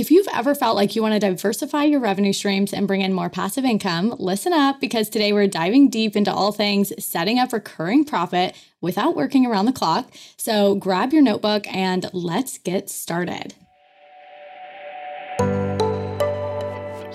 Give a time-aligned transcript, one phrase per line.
[0.00, 3.12] If you've ever felt like you want to diversify your revenue streams and bring in
[3.12, 7.52] more passive income, listen up because today we're diving deep into all things setting up
[7.52, 10.10] recurring profit without working around the clock.
[10.38, 13.52] So grab your notebook and let's get started.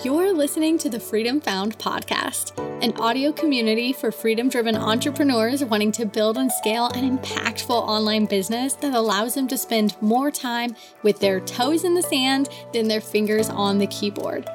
[0.04, 2.52] You're listening to the Freedom Found podcast,
[2.82, 8.26] an audio community for freedom driven entrepreneurs wanting to build and scale an impactful online
[8.26, 12.88] business that allows them to spend more time with their toes in the sand than
[12.88, 14.46] their fingers on the keyboard.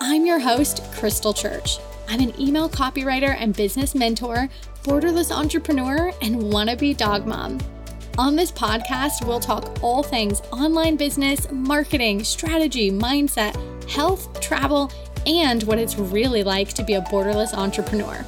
[0.00, 1.78] I'm your host, Crystal Church.
[2.08, 4.48] I'm an email copywriter and business mentor,
[4.82, 7.60] borderless entrepreneur, and wannabe dog mom.
[8.18, 13.54] On this podcast, we'll talk all things online business, marketing, strategy, mindset,
[13.88, 14.90] health, travel,
[15.24, 18.24] and what it's really like to be a borderless entrepreneur.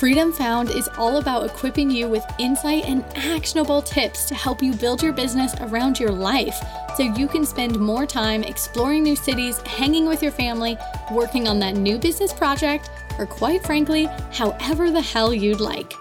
[0.00, 4.74] Freedom Found is all about equipping you with insight and actionable tips to help you
[4.74, 6.60] build your business around your life
[6.96, 10.76] so you can spend more time exploring new cities, hanging with your family,
[11.12, 15.92] working on that new business project, or quite frankly, however the hell you'd like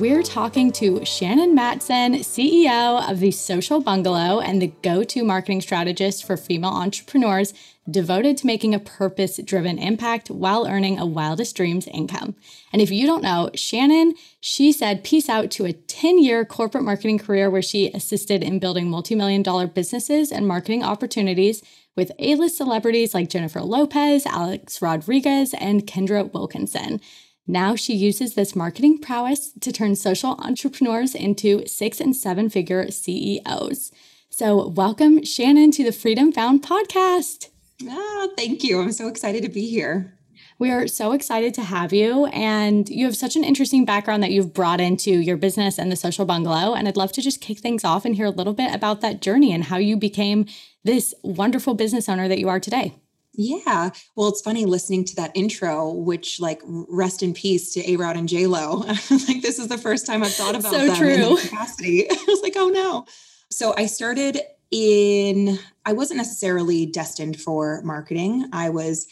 [0.00, 5.60] we're talking to Shannon Matson, CEO of the Social Bungalow and the go to marketing
[5.60, 7.52] strategist for female entrepreneurs
[7.90, 12.34] devoted to making a purpose driven impact while earning a wildest dreams income.
[12.72, 16.84] And if you don't know, Shannon, she said peace out to a 10 year corporate
[16.84, 21.62] marketing career where she assisted in building multi million dollar businesses and marketing opportunities
[21.94, 27.02] with A list celebrities like Jennifer Lopez, Alex Rodriguez, and Kendra Wilkinson.
[27.46, 32.90] Now she uses this marketing prowess to turn social entrepreneurs into six and seven figure
[32.90, 33.90] CEOs.
[34.28, 37.48] So, welcome, Shannon, to the Freedom Found podcast.
[37.88, 38.80] Oh, thank you.
[38.80, 40.16] I'm so excited to be here.
[40.60, 42.26] We are so excited to have you.
[42.26, 45.96] And you have such an interesting background that you've brought into your business and the
[45.96, 46.74] social bungalow.
[46.74, 49.22] And I'd love to just kick things off and hear a little bit about that
[49.22, 50.46] journey and how you became
[50.84, 52.94] this wonderful business owner that you are today.
[53.32, 53.90] Yeah.
[54.16, 58.16] Well, it's funny listening to that intro, which like rest in peace to A Rod
[58.16, 58.78] and J Lo.
[58.88, 61.36] like this is the first time I've thought about so them true.
[61.36, 62.06] in capacity.
[62.10, 63.06] I was like, oh no.
[63.50, 64.40] So I started
[64.70, 68.48] in, I wasn't necessarily destined for marketing.
[68.52, 69.06] I was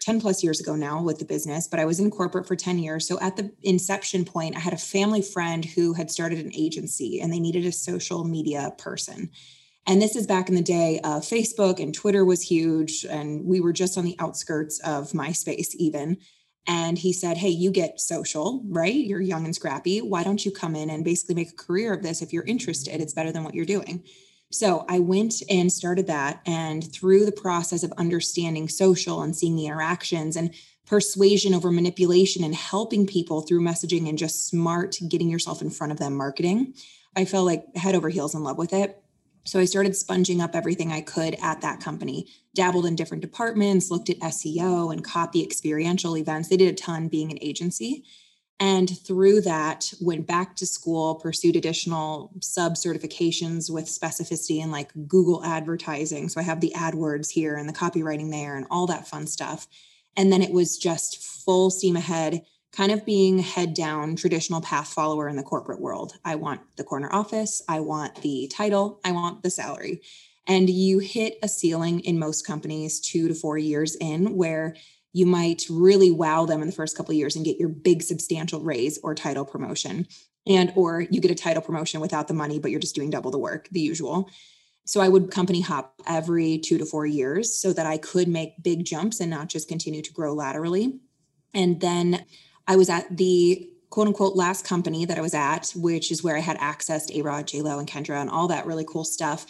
[0.00, 2.78] 10 plus years ago now with the business, but I was in corporate for 10
[2.78, 3.06] years.
[3.08, 7.20] So at the inception point, I had a family friend who had started an agency
[7.20, 9.30] and they needed a social media person.
[9.86, 13.04] And this is back in the day of Facebook and Twitter was huge.
[13.04, 16.16] And we were just on the outskirts of MySpace, even.
[16.66, 18.94] And he said, Hey, you get social, right?
[18.94, 20.00] You're young and scrappy.
[20.00, 23.00] Why don't you come in and basically make a career of this if you're interested?
[23.00, 24.02] It's better than what you're doing.
[24.50, 26.40] So I went and started that.
[26.46, 30.54] And through the process of understanding social and seeing the interactions and
[30.86, 35.92] persuasion over manipulation and helping people through messaging and just smart getting yourself in front
[35.92, 36.74] of them marketing,
[37.16, 39.03] I felt like head over heels in love with it.
[39.44, 43.90] So I started sponging up everything I could at that company, dabbled in different departments,
[43.90, 46.48] looked at SEO and copy experiential events.
[46.48, 48.04] They did a ton being an agency.
[48.60, 54.92] And through that, went back to school, pursued additional sub certifications with specificity in like
[55.08, 56.28] Google advertising.
[56.28, 59.66] So I have the AdWords here and the copywriting there and all that fun stuff.
[60.16, 62.42] And then it was just full steam ahead
[62.74, 66.14] kind of being head down traditional path follower in the corporate world.
[66.24, 70.02] I want the corner office, I want the title, I want the salary.
[70.46, 74.76] And you hit a ceiling in most companies 2 to 4 years in where
[75.12, 78.02] you might really wow them in the first couple of years and get your big
[78.02, 80.06] substantial raise or title promotion
[80.46, 83.30] and or you get a title promotion without the money but you're just doing double
[83.30, 84.28] the work the usual
[84.84, 88.62] so i would company hop every 2 to 4 years so that i could make
[88.62, 90.98] big jumps and not just continue to grow laterally
[91.54, 92.24] and then
[92.66, 96.36] I was at the quote unquote last company that I was at, which is where
[96.36, 99.04] I had access to A Rod, J Lo, and Kendra and all that really cool
[99.04, 99.46] stuff.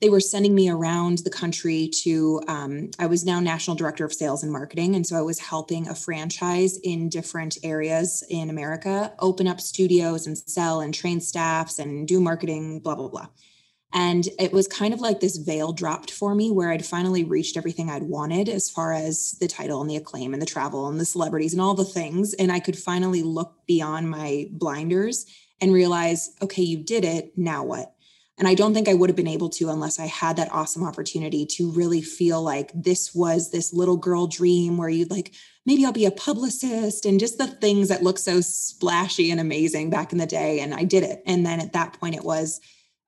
[0.00, 4.12] They were sending me around the country to, um, I was now national director of
[4.12, 4.96] sales and marketing.
[4.96, 10.26] And so I was helping a franchise in different areas in America open up studios
[10.26, 13.28] and sell and train staffs and do marketing, blah, blah, blah.
[13.94, 17.56] And it was kind of like this veil dropped for me where I'd finally reached
[17.56, 20.98] everything I'd wanted as far as the title and the acclaim and the travel and
[20.98, 22.32] the celebrities and all the things.
[22.34, 25.26] And I could finally look beyond my blinders
[25.60, 27.32] and realize, okay, you did it.
[27.36, 27.94] Now what?
[28.38, 30.82] And I don't think I would have been able to unless I had that awesome
[30.82, 35.34] opportunity to really feel like this was this little girl dream where you'd like,
[35.66, 39.90] maybe I'll be a publicist and just the things that look so splashy and amazing
[39.90, 40.60] back in the day.
[40.60, 41.22] And I did it.
[41.26, 42.60] And then at that point, it was,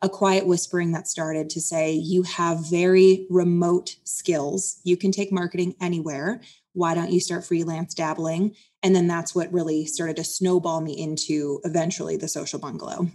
[0.05, 4.79] a quiet whispering that started to say, You have very remote skills.
[4.85, 6.43] You can take marketing anywhere.
[6.75, 8.55] Why don't you start freelance dabbling?
[8.83, 13.09] And then that's what really started to snowball me into eventually the social bungalow.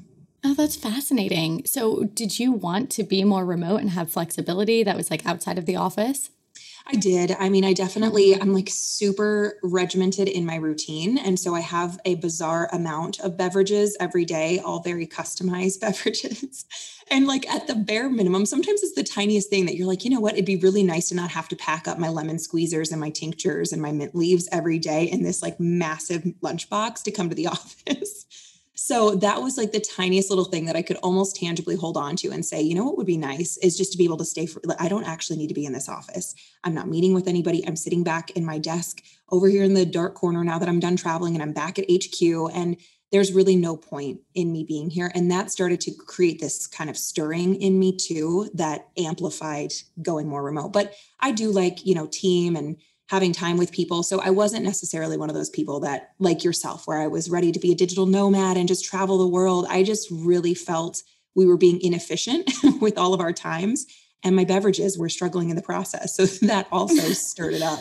[0.44, 1.63] Oh, that's fascinating.
[1.65, 5.59] So, did you want to be more remote and have flexibility that was like outside
[5.59, 6.31] of the office?
[6.91, 7.36] I did.
[7.38, 11.19] I mean, I definitely, I'm like super regimented in my routine.
[11.19, 16.65] And so I have a bizarre amount of beverages every day, all very customized beverages.
[17.12, 20.09] and like at the bare minimum, sometimes it's the tiniest thing that you're like, you
[20.09, 20.33] know what?
[20.33, 23.12] It'd be really nice to not have to pack up my lemon squeezers and my
[23.12, 27.35] tinctures and my mint leaves every day in this like massive lunchbox to come to
[27.35, 28.25] the office.
[28.89, 32.15] So that was like the tiniest little thing that I could almost tangibly hold on
[32.15, 34.25] to and say, you know what would be nice is just to be able to
[34.25, 36.33] stay for I don't actually need to be in this office.
[36.63, 37.63] I'm not meeting with anybody.
[37.68, 40.80] I'm sitting back in my desk over here in the dark corner now that I'm
[40.80, 42.19] done traveling and I'm back at HQ
[42.51, 42.77] and
[43.12, 46.89] there's really no point in me being here and that started to create this kind
[46.89, 49.71] of stirring in me too that amplified
[50.01, 50.74] going more remote.
[50.74, 52.77] But I do like, you know, team and
[53.09, 54.03] having time with people.
[54.03, 57.51] So I wasn't necessarily one of those people that, like yourself, where I was ready
[57.51, 59.65] to be a digital nomad and just travel the world.
[59.67, 61.01] I just really felt
[61.35, 62.50] we were being inefficient
[62.81, 63.88] with all of our times.
[64.21, 66.17] And my beverages were struggling in the process.
[66.17, 67.79] So that also stirred it up.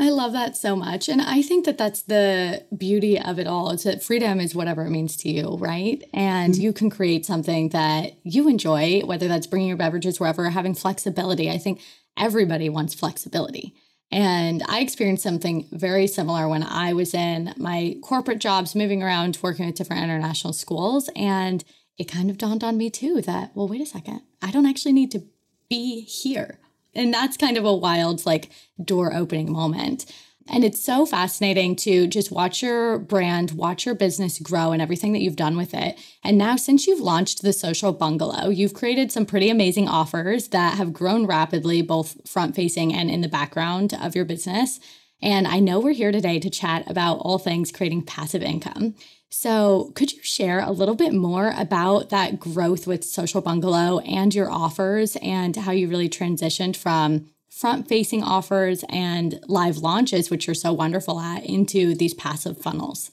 [0.00, 1.08] I love that so much.
[1.08, 4.84] And I think that that's the beauty of it all is that freedom is whatever
[4.86, 6.02] it means to you, right?
[6.12, 6.62] And mm-hmm.
[6.62, 11.48] you can create something that you enjoy, whether that's bringing your beverages wherever, having flexibility.
[11.48, 11.80] I think
[12.16, 13.76] everybody wants flexibility.
[14.10, 19.38] And I experienced something very similar when I was in my corporate jobs, moving around,
[19.42, 21.10] working with different international schools.
[21.16, 21.64] And
[21.98, 24.92] it kind of dawned on me too that, well, wait a second, I don't actually
[24.92, 25.24] need to
[25.68, 26.58] be here.
[26.94, 28.50] And that's kind of a wild, like,
[28.82, 30.06] door opening moment.
[30.46, 35.12] And it's so fascinating to just watch your brand, watch your business grow and everything
[35.14, 35.98] that you've done with it.
[36.22, 40.76] And now, since you've launched the social bungalow, you've created some pretty amazing offers that
[40.76, 44.80] have grown rapidly, both front facing and in the background of your business.
[45.22, 48.94] And I know we're here today to chat about all things creating passive income.
[49.30, 54.32] So, could you share a little bit more about that growth with Social Bungalow and
[54.32, 60.46] your offers and how you really transitioned from front facing offers and live launches, which
[60.46, 63.12] you're so wonderful at, into these passive funnels?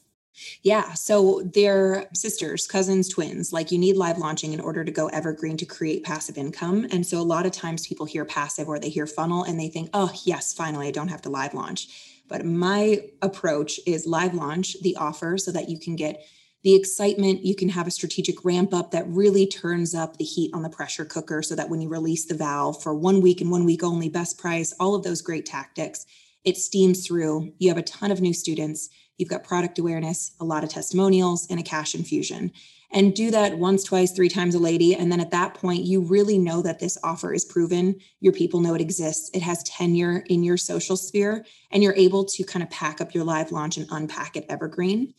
[0.63, 0.93] Yeah.
[0.93, 3.53] So they're sisters, cousins, twins.
[3.53, 6.87] Like you need live launching in order to go evergreen to create passive income.
[6.91, 9.67] And so a lot of times people hear passive or they hear funnel and they
[9.67, 12.21] think, oh, yes, finally, I don't have to live launch.
[12.27, 16.25] But my approach is live launch the offer so that you can get
[16.63, 20.51] the excitement, you can have a strategic ramp up that really turns up the heat
[20.53, 23.49] on the pressure cooker so that when you release the valve for one week and
[23.49, 26.05] one week only, best price, all of those great tactics,
[26.43, 27.51] it steams through.
[27.57, 31.47] You have a ton of new students, you've got product awareness, a lot of testimonials,
[31.49, 32.51] and a cash infusion.
[32.93, 34.93] And do that once, twice, three times a lady.
[34.93, 37.99] And then at that point, you really know that this offer is proven.
[38.19, 39.31] Your people know it exists.
[39.33, 43.13] It has tenure in your social sphere, and you're able to kind of pack up
[43.15, 45.13] your live launch and unpack it evergreen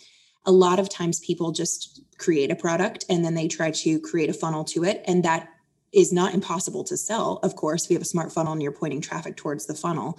[0.45, 4.31] a lot of times people just create a product and then they try to create
[4.31, 5.03] a funnel to it.
[5.07, 5.49] And that
[5.93, 7.39] is not impossible to sell.
[7.43, 10.19] Of course you have a smart funnel and you're pointing traffic towards the funnel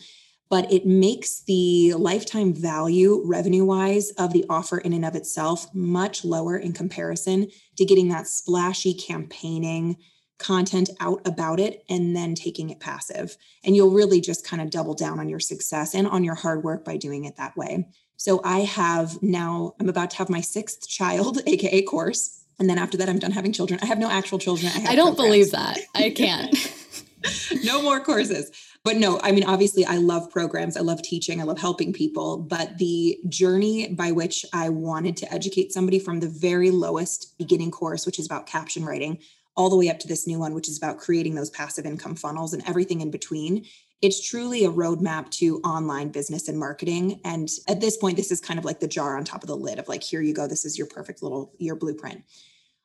[0.54, 5.66] but it makes the lifetime value revenue wise of the offer in and of itself
[5.74, 9.98] much lower in comparison to getting that splashy campaigning
[10.38, 13.36] content out about it and then taking it passive.
[13.64, 16.64] And you'll really just kind of double down on your success and on your hard
[16.64, 17.88] work by doing it that way
[18.24, 22.46] so I have now, I'm about to have my sixth child, AKA course.
[22.58, 23.82] And then after that, I'm done having children.
[23.84, 24.72] I have no actual children.
[24.74, 25.18] I, I don't programs.
[25.18, 25.80] believe that.
[25.94, 26.56] I can't.
[27.66, 28.50] no more courses.
[28.86, 30.78] But no, I mean, obviously, I love programs.
[30.78, 31.42] I love teaching.
[31.42, 32.38] I love helping people.
[32.38, 37.72] But the journey by which I wanted to educate somebody from the very lowest beginning
[37.72, 39.20] course, which is about caption writing,
[39.58, 42.16] all the way up to this new one, which is about creating those passive income
[42.16, 43.66] funnels and everything in between,
[44.04, 47.22] it's truly a roadmap to online business and marketing.
[47.24, 49.56] And at this point, this is kind of like the jar on top of the
[49.56, 50.46] lid of like, here you go.
[50.46, 52.22] This is your perfect little your blueprint.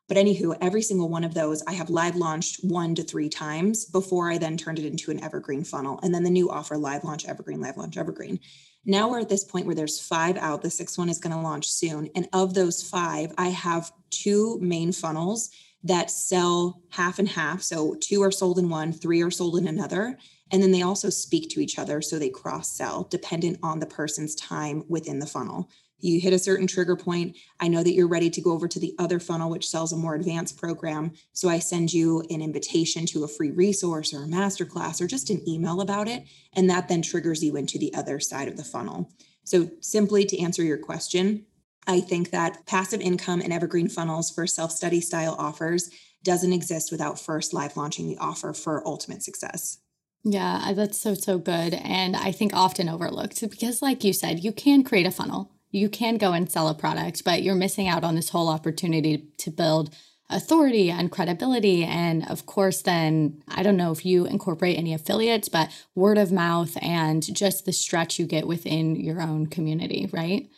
[0.06, 3.84] But anywho, every single one of those I have live launched one to three times
[3.84, 5.98] before I then turned it into an evergreen funnel.
[6.04, 8.38] And then the new offer live launch evergreen, live launch evergreen.
[8.86, 10.62] Now we're at this point where there's five out.
[10.62, 12.10] The sixth one is going to launch soon.
[12.14, 15.50] And of those five, I have two main funnels
[15.84, 17.62] that sell half and half.
[17.62, 20.18] So two are sold in one, three are sold in another.
[20.50, 22.00] And then they also speak to each other.
[22.00, 25.68] So they cross sell dependent on the person's time within the funnel.
[26.00, 27.36] You hit a certain trigger point.
[27.58, 29.96] I know that you're ready to go over to the other funnel, which sells a
[29.96, 31.12] more advanced program.
[31.32, 35.28] So I send you an invitation to a free resource or a masterclass or just
[35.28, 36.24] an email about it.
[36.52, 39.10] And that then triggers you into the other side of the funnel.
[39.44, 41.46] So, simply to answer your question,
[41.88, 45.90] I think that passive income and evergreen funnels for self study style offers
[46.22, 49.78] doesn't exist without first live launching the offer for ultimate success.
[50.22, 51.74] Yeah, that's so, so good.
[51.74, 55.88] And I think often overlooked because, like you said, you can create a funnel, you
[55.88, 59.50] can go and sell a product, but you're missing out on this whole opportunity to
[59.50, 59.94] build
[60.28, 61.84] authority and credibility.
[61.84, 66.30] And of course, then I don't know if you incorporate any affiliates, but word of
[66.32, 70.50] mouth and just the stretch you get within your own community, right?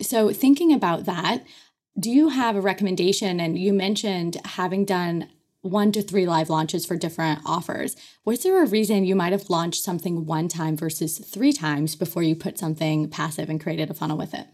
[0.00, 1.44] So, thinking about that,
[1.98, 3.38] do you have a recommendation?
[3.38, 5.28] And you mentioned having done
[5.64, 7.96] one to three live launches for different offers.
[8.24, 12.22] Was there a reason you might have launched something one time versus three times before
[12.22, 14.46] you put something passive and created a funnel with it?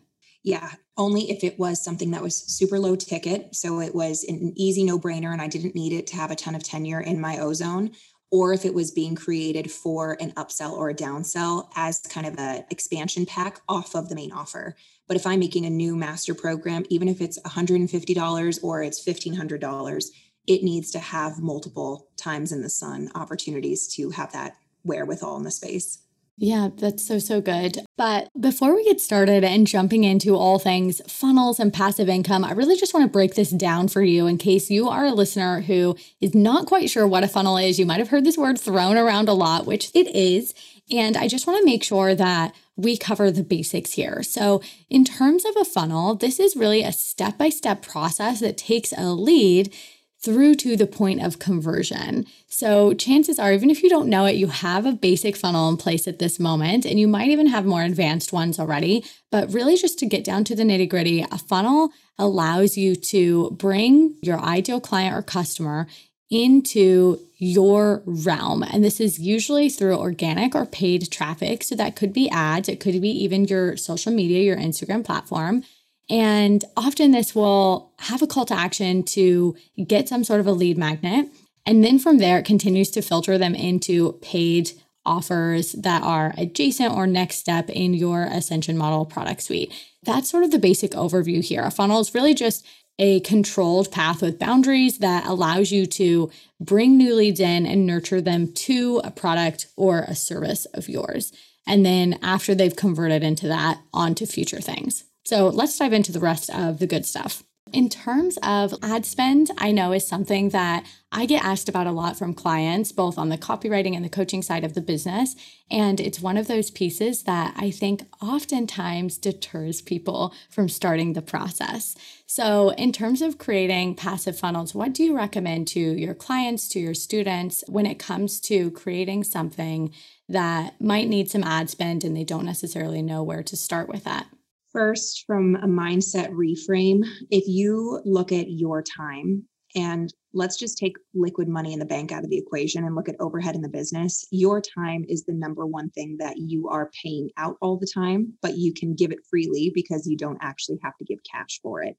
[0.44, 3.54] Yeah, only if it was something that was super low ticket.
[3.54, 6.36] So it was an easy no brainer and I didn't need it to have a
[6.36, 7.90] ton of tenure in my ozone.
[8.30, 12.38] Or if it was being created for an upsell or a downsell as kind of
[12.38, 14.76] an expansion pack off of the main offer.
[15.08, 20.06] But if I'm making a new master program, even if it's $150 or it's $1,500,
[20.46, 25.42] it needs to have multiple times in the sun opportunities to have that wherewithal in
[25.42, 25.98] the space.
[26.42, 27.84] Yeah, that's so, so good.
[27.98, 32.52] But before we get started and jumping into all things funnels and passive income, I
[32.52, 35.60] really just want to break this down for you in case you are a listener
[35.60, 37.78] who is not quite sure what a funnel is.
[37.78, 40.54] You might have heard this word thrown around a lot, which it is.
[40.90, 44.22] And I just want to make sure that we cover the basics here.
[44.22, 48.56] So, in terms of a funnel, this is really a step by step process that
[48.56, 49.74] takes a lead
[50.22, 52.26] through to the point of conversion.
[52.46, 55.76] So, chances are, even if you don't know it, you have a basic funnel in
[55.76, 59.04] place at this moment, and you might even have more advanced ones already.
[59.30, 63.50] But really, just to get down to the nitty gritty, a funnel allows you to
[63.52, 65.86] bring your ideal client or customer
[66.30, 68.62] into your realm.
[68.62, 71.62] And this is usually through organic or paid traffic.
[71.64, 75.64] So, that could be ads, it could be even your social media, your Instagram platform.
[76.10, 80.52] And often this will have a call to action to get some sort of a
[80.52, 81.28] lead magnet.
[81.64, 84.72] And then from there, it continues to filter them into paid
[85.06, 89.72] offers that are adjacent or next step in your Ascension model product suite.
[90.02, 91.62] That's sort of the basic overview here.
[91.62, 92.66] A funnel is really just
[92.98, 98.20] a controlled path with boundaries that allows you to bring new leads in and nurture
[98.20, 101.32] them to a product or a service of yours.
[101.66, 105.04] And then after they've converted into that, onto future things.
[105.30, 107.44] So let's dive into the rest of the good stuff.
[107.72, 111.92] In terms of ad spend, I know is something that I get asked about a
[111.92, 115.36] lot from clients, both on the copywriting and the coaching side of the business.
[115.70, 121.22] And it's one of those pieces that I think oftentimes deters people from starting the
[121.22, 121.94] process.
[122.26, 126.80] So, in terms of creating passive funnels, what do you recommend to your clients, to
[126.80, 129.94] your students, when it comes to creating something
[130.28, 134.02] that might need some ad spend and they don't necessarily know where to start with
[134.02, 134.26] that?
[134.72, 140.96] First, from a mindset reframe, if you look at your time and let's just take
[141.14, 143.68] liquid money in the bank out of the equation and look at overhead in the
[143.68, 144.24] business.
[144.30, 148.32] Your time is the number one thing that you are paying out all the time,
[148.42, 151.82] but you can give it freely because you don't actually have to give cash for
[151.82, 151.96] it.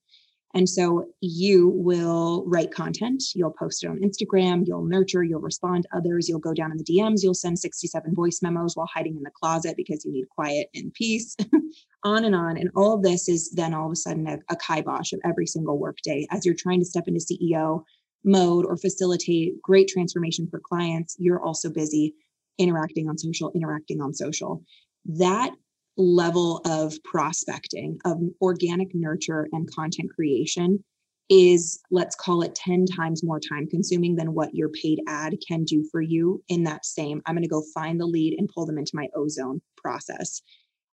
[0.54, 5.84] And so you will write content, you'll post it on Instagram, you'll nurture, you'll respond
[5.84, 9.16] to others, you'll go down in the DMs, you'll send 67 voice memos while hiding
[9.16, 11.36] in the closet because you need quiet and peace,
[12.04, 12.58] on and on.
[12.58, 15.48] And all of this is then all of a sudden a, a kibosh of every
[15.48, 17.84] single workday as you're trying to step into CEO
[18.24, 21.16] mode or facilitate great transformation for clients.
[21.18, 22.14] You're also busy
[22.58, 24.64] interacting on social, interacting on social.
[25.06, 25.52] That
[25.98, 30.84] level of prospecting, of organic nurture and content creation
[31.30, 35.64] is, let's call it 10 times more time consuming than what your paid ad can
[35.64, 38.66] do for you in that same, I'm going to go find the lead and pull
[38.66, 40.42] them into my ozone process.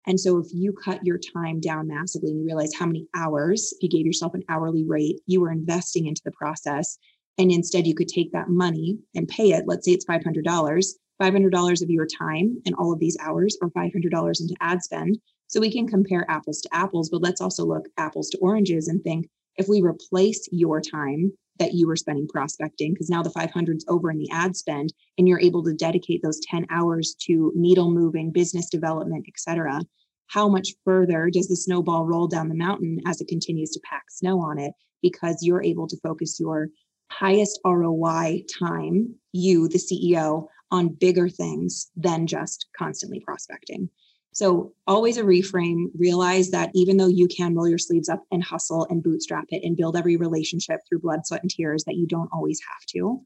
[0.07, 3.73] And so if you cut your time down massively and you realize how many hours,
[3.73, 6.99] if you gave yourself an hourly rate, you were investing into the process,
[7.37, 10.85] and instead you could take that money and pay it, let's say it's $500,
[11.21, 15.19] $500 of your time and all of these hours or $500 into ad spend.
[15.49, 19.03] So we can compare apples to apples, but let's also look apples to oranges and
[19.03, 23.85] think if we replace your time that you were spending prospecting, because now the 500's
[23.89, 27.91] over in the ad spend and you're able to dedicate those 10 hours to needle
[27.91, 29.81] moving, business development, et cetera,
[30.29, 34.05] how much further does the snowball roll down the mountain as it continues to pack
[34.11, 34.73] snow on it?
[35.03, 36.69] Because you're able to focus your
[37.11, 43.89] highest ROI time, you, the CEO, on bigger things than just constantly prospecting.
[44.33, 45.87] So, always a reframe.
[45.99, 49.65] Realize that even though you can roll your sleeves up and hustle and bootstrap it
[49.65, 53.21] and build every relationship through blood, sweat, and tears, that you don't always have to.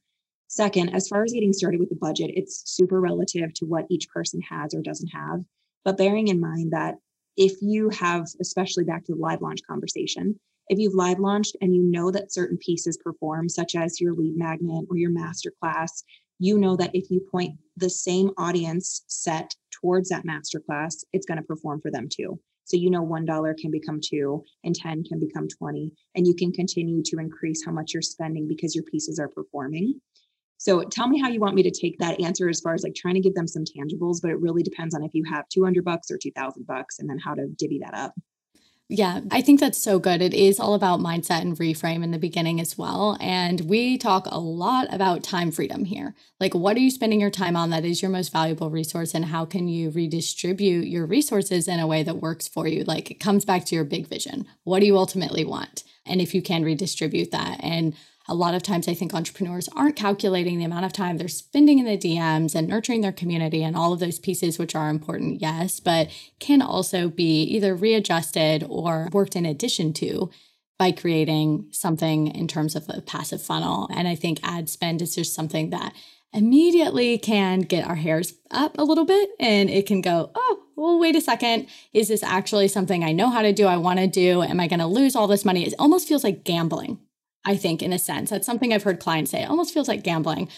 [0.48, 4.08] Second, as far as getting started with the budget, it's super relative to what each
[4.08, 5.40] person has or doesn't have.
[5.84, 6.96] But bearing in mind that
[7.36, 11.74] if you have, especially back to the live launch conversation, if you've live launched and
[11.74, 16.02] you know that certain pieces perform, such as your lead magnet or your masterclass,
[16.38, 21.38] you know that if you point the same audience set towards that masterclass, it's going
[21.38, 22.38] to perform for them too.
[22.64, 26.52] So you know $1 can become 2 and 10 can become 20 and you can
[26.52, 30.00] continue to increase how much you're spending because your pieces are performing.
[30.58, 32.94] So tell me how you want me to take that answer as far as like
[32.94, 35.84] trying to give them some tangibles, but it really depends on if you have 200
[35.84, 38.14] bucks or 2000 bucks and then how to divvy that up.
[38.88, 40.20] Yeah, I think that's so good.
[40.20, 43.16] It is all about mindset and reframe in the beginning as well.
[43.20, 46.14] And we talk a lot about time freedom here.
[46.38, 49.14] Like, what are you spending your time on that is your most valuable resource?
[49.14, 52.84] And how can you redistribute your resources in a way that works for you?
[52.84, 54.46] Like, it comes back to your big vision.
[54.64, 55.84] What do you ultimately want?
[56.04, 57.60] And if you can redistribute that.
[57.62, 57.94] And
[58.28, 61.78] a lot of times I think entrepreneurs aren't calculating the amount of time they're spending
[61.78, 65.40] in the DMs and nurturing their community and all of those pieces, which are important,
[65.40, 70.30] yes, but can also be either readjusted or worked in addition to
[70.78, 73.88] by creating something in terms of a passive funnel.
[73.94, 75.94] And I think ad spend is just something that
[76.32, 80.98] immediately can get our hairs up a little bit and it can go, oh, well,
[80.98, 81.68] wait a second.
[81.92, 83.66] Is this actually something I know how to do?
[83.66, 84.42] I want to do?
[84.42, 85.66] Am I going to lose all this money?
[85.66, 86.98] It almost feels like gambling
[87.44, 88.30] I think, in a sense.
[88.30, 89.42] That's something I've heard clients say.
[89.42, 90.48] It almost feels like gambling.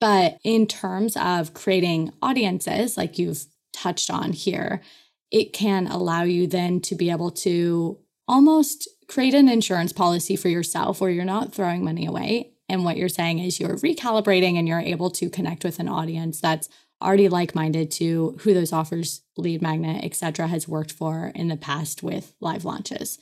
[0.00, 4.82] But in terms of creating audiences, like you've touched on here,
[5.30, 10.48] it can allow you then to be able to almost create an insurance policy for
[10.48, 12.50] yourself where you're not throwing money away.
[12.68, 16.40] And what you're saying is you're recalibrating and you're able to connect with an audience
[16.40, 16.68] that's
[17.02, 21.56] already like-minded to who those offers, lead magnet, et cetera, has worked for in the
[21.56, 23.18] past with live launches.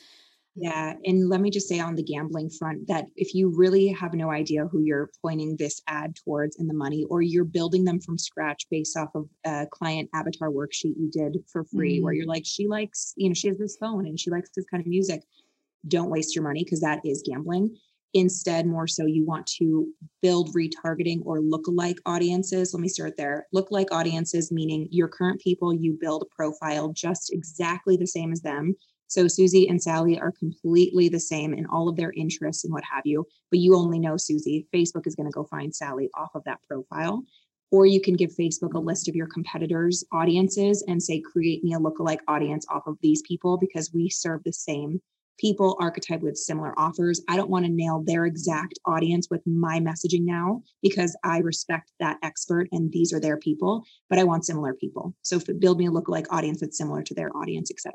[0.57, 0.95] Yeah.
[1.05, 4.31] And let me just say on the gambling front that if you really have no
[4.31, 8.19] idea who you're pointing this ad towards and the money, or you're building them from
[8.19, 12.03] scratch based off of a client avatar worksheet you did for free, mm.
[12.03, 14.67] where you're like, she likes, you know, she has this phone and she likes this
[14.71, 15.23] kind of music,
[15.87, 17.75] don't waste your money because that is gambling.
[18.13, 19.87] Instead, more so, you want to
[20.21, 22.75] build retargeting or look-alike audiences.
[22.75, 23.47] Let me start there.
[23.53, 28.43] Look-alike audiences, meaning your current people, you build a profile just exactly the same as
[28.43, 28.75] them
[29.11, 32.85] so Susie and Sally are completely the same in all of their interests and what
[32.85, 34.69] have you, but you only know Susie.
[34.73, 37.25] Facebook is going to go find Sally off of that profile.
[37.73, 41.75] Or you can give Facebook a list of your competitors' audiences and say, create me
[41.75, 45.01] a lookalike audience off of these people because we serve the same
[45.41, 47.21] people archetype with similar offers.
[47.29, 51.91] I don't want to nail their exact audience with my messaging now because I respect
[51.99, 55.15] that expert and these are their people, but I want similar people.
[55.23, 57.95] So build me a lookalike audience that's similar to their audience, etc.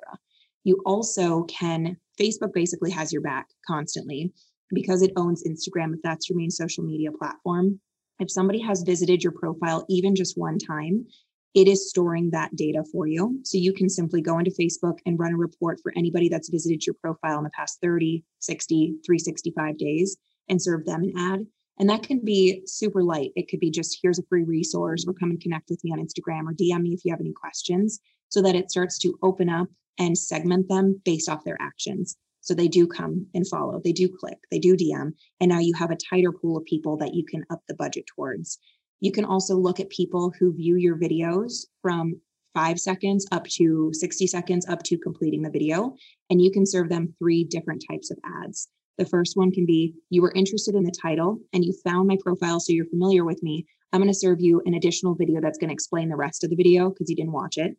[0.66, 4.34] You also can, Facebook basically has your back constantly
[4.72, 7.80] because it owns Instagram, if that's your main social media platform.
[8.20, 11.06] If somebody has visited your profile even just one time,
[11.54, 13.40] it is storing that data for you.
[13.44, 16.86] So you can simply go into Facebook and run a report for anybody that's visited
[16.86, 20.18] your profile in the past 30, 60, 365 days
[20.50, 21.46] and serve them an ad.
[21.78, 23.32] And that can be super light.
[23.36, 26.00] It could be just here's a free resource or come and connect with me on
[26.00, 28.00] Instagram or DM me if you have any questions
[28.30, 32.18] so that it starts to open up and segment them based off their actions.
[32.42, 35.14] So they do come and follow, they do click, they do DM.
[35.40, 38.06] And now you have a tighter pool of people that you can up the budget
[38.06, 38.60] towards.
[39.00, 42.20] You can also look at people who view your videos from
[42.54, 45.96] five seconds up to 60 seconds up to completing the video.
[46.30, 48.70] And you can serve them three different types of ads.
[48.98, 52.18] The first one can be you were interested in the title and you found my
[52.24, 53.66] profile, so you're familiar with me.
[53.92, 56.50] I'm going to serve you an additional video that's going to explain the rest of
[56.50, 57.76] the video because you didn't watch it.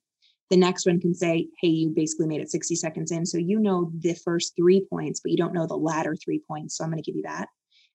[0.50, 3.26] The next one can say, hey, you basically made it 60 seconds in.
[3.26, 6.76] So you know the first three points, but you don't know the latter three points.
[6.76, 7.48] So I'm going to give you that.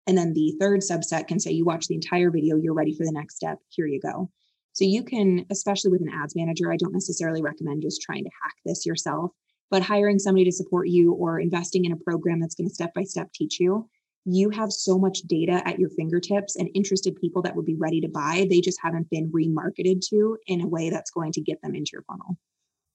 [0.08, 3.06] And then the third subset can say, you watch the entire video, you're ready for
[3.06, 3.60] the next step.
[3.70, 4.30] Here you go.
[4.74, 8.32] So you can, especially with an ads manager, I don't necessarily recommend just trying to
[8.44, 9.32] hack this yourself,
[9.70, 12.94] but hiring somebody to support you or investing in a program that's going to step
[12.94, 13.90] by step teach you
[14.26, 18.02] you have so much data at your fingertips and interested people that would be ready
[18.02, 18.46] to buy.
[18.50, 21.92] They just haven't been remarketed to in a way that's going to get them into
[21.94, 22.38] your funnel.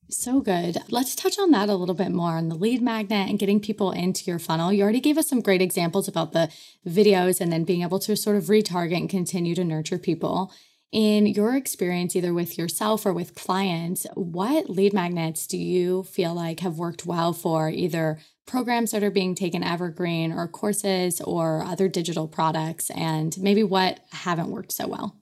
[0.08, 0.78] So good.
[0.88, 3.90] Let's touch on that a little bit more on the lead magnet and getting people
[3.90, 4.72] into your funnel.
[4.72, 6.48] You already gave us some great examples about the
[6.86, 10.52] videos and then being able to sort of retarget and continue to nurture people.
[10.92, 16.32] In your experience, either with yourself or with clients, what lead magnets do you feel
[16.32, 21.62] like have worked well for either programs that are being taken evergreen or courses or
[21.62, 25.16] other digital products and maybe what haven't worked so well?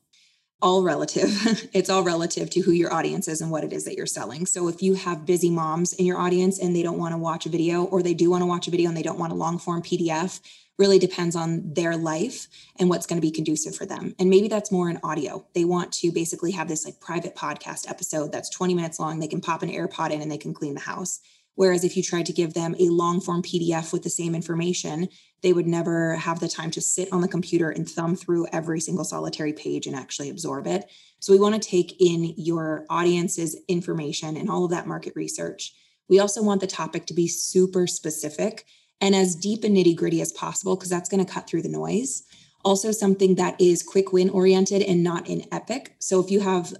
[0.64, 1.68] all relative.
[1.74, 4.46] it's all relative to who your audience is and what it is that you're selling.
[4.46, 7.44] So if you have busy moms in your audience and they don't want to watch
[7.44, 9.36] a video or they do want to watch a video and they don't want a
[9.36, 10.40] long form PDF,
[10.78, 14.14] really depends on their life and what's going to be conducive for them.
[14.18, 15.46] And maybe that's more in audio.
[15.54, 19.18] They want to basically have this like private podcast episode that's 20 minutes long.
[19.18, 21.20] They can pop an AirPod in and they can clean the house.
[21.56, 25.08] Whereas if you tried to give them a long form PDF with the same information,
[25.42, 28.80] they would never have the time to sit on the computer and thumb through every
[28.80, 30.90] single solitary page and actually absorb it.
[31.20, 35.72] So we want to take in your audience's information and all of that market research.
[36.08, 38.66] We also want the topic to be super specific
[39.04, 41.68] and as deep and nitty gritty as possible, because that's going to cut through the
[41.68, 42.22] noise.
[42.64, 45.94] Also, something that is quick win oriented and not in epic.
[45.98, 46.72] So, if you have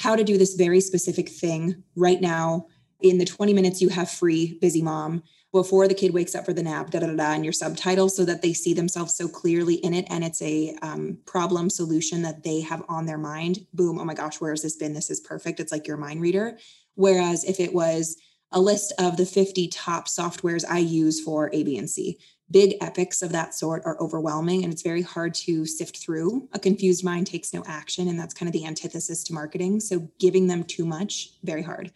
[0.00, 2.66] how to do this very specific thing right now
[3.00, 6.52] in the 20 minutes you have free, busy mom, before the kid wakes up for
[6.52, 9.76] the nap, da da da, and your subtitle so that they see themselves so clearly
[9.76, 13.66] in it and it's a um, problem solution that they have on their mind.
[13.72, 14.94] Boom, oh my gosh, where has this been?
[14.94, 15.60] This is perfect.
[15.60, 16.58] It's like your mind reader.
[16.96, 18.16] Whereas if it was
[18.52, 22.18] a list of the 50 top softwares I use for A, B, and C,
[22.50, 26.48] big epics of that sort are overwhelming and it's very hard to sift through.
[26.52, 29.80] A confused mind takes no action, and that's kind of the antithesis to marketing.
[29.80, 31.92] So giving them too much, very hard.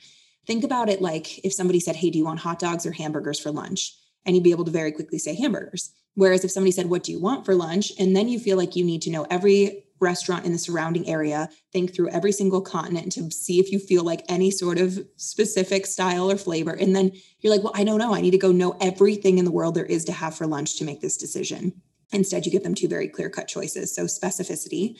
[0.47, 3.39] Think about it like if somebody said, Hey, do you want hot dogs or hamburgers
[3.39, 3.97] for lunch?
[4.27, 5.93] And you'd be able to very quickly say hamburgers.
[6.15, 7.93] Whereas if somebody said, What do you want for lunch?
[7.99, 11.49] And then you feel like you need to know every restaurant in the surrounding area,
[11.73, 15.87] think through every single continent to see if you feel like any sort of specific
[15.87, 16.73] style or flavor.
[16.73, 18.15] And then you're like, Well, I don't know.
[18.15, 20.77] I need to go know everything in the world there is to have for lunch
[20.79, 21.81] to make this decision.
[22.13, 23.95] Instead, you give them two very clear cut choices.
[23.95, 24.97] So, specificity.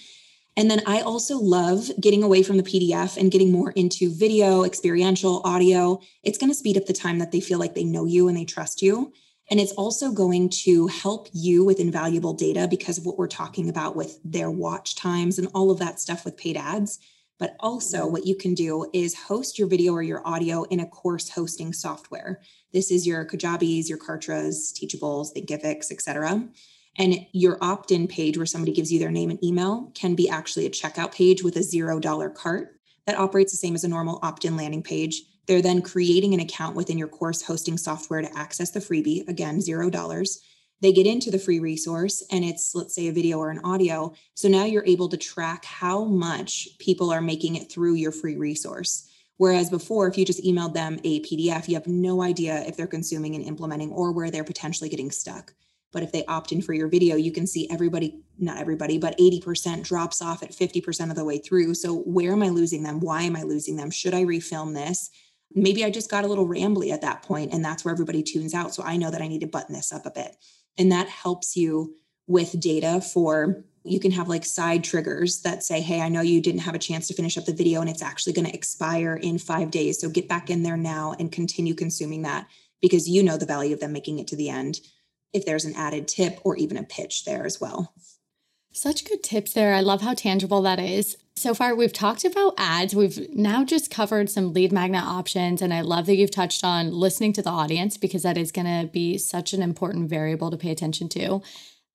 [0.57, 4.65] And then I also love getting away from the PDF and getting more into video,
[4.65, 5.99] experiential, audio.
[6.23, 8.37] It's going to speed up the time that they feel like they know you and
[8.37, 9.13] they trust you.
[9.53, 13.69] And it's also going to help you with invaluable data because of what we're talking
[13.69, 16.99] about with their watch times and all of that stuff with paid ads.
[17.39, 18.13] But also, mm-hmm.
[18.13, 21.75] what you can do is host your video or your audio in a course hosting
[21.75, 22.41] software.
[22.73, 26.49] This is your Kajabis, your Kartras, Teachables, Thinkific, etc.
[26.97, 30.31] And your opt in page, where somebody gives you their name and email, can be
[30.31, 34.19] actually a checkout page with a $0 cart that operates the same as a normal
[34.23, 35.25] opt in landing page.
[35.47, 39.59] They're then creating an account within your course hosting software to access the freebie, again,
[39.59, 40.39] $0.
[40.81, 44.15] They get into the free resource and it's, let's say, a video or an audio.
[44.35, 48.37] So now you're able to track how much people are making it through your free
[48.37, 49.09] resource.
[49.37, 52.87] Whereas before, if you just emailed them a PDF, you have no idea if they're
[52.87, 55.55] consuming and implementing or where they're potentially getting stuck.
[55.93, 59.17] But if they opt in for your video, you can see everybody, not everybody, but
[59.19, 61.75] 80% drops off at 50% of the way through.
[61.75, 62.99] So where am I losing them?
[62.99, 63.91] Why am I losing them?
[63.91, 65.11] Should I refilm this?
[65.55, 68.55] Maybe I just got a little rambly at that point and that's where everybody tunes
[68.55, 68.75] out.
[68.75, 70.37] So I know that I need to button this up a bit.
[70.79, 71.95] And that helps you
[72.27, 76.41] with data for you can have like side triggers that say, Hey, I know you
[76.41, 79.17] didn't have a chance to finish up the video and it's actually going to expire
[79.17, 80.01] in five days.
[80.01, 82.47] So get back in there now and continue consuming that
[82.81, 84.81] because you know the value of them making it to the end
[85.33, 87.93] if there's an added tip or even a pitch there as well.
[88.73, 89.75] Such good tips there.
[89.75, 91.19] I love how tangible that is.
[91.37, 92.95] So far, we've talked about ads.
[92.95, 95.61] We've now just covered some lead magnet options.
[95.61, 98.67] And I love that you've touched on listening to the audience because that is going
[98.67, 101.43] to be such an important variable to pay attention to.